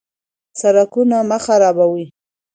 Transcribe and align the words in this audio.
سرکونه 0.59 1.17
مه 1.29 1.37
خرابوئ. 1.45 2.05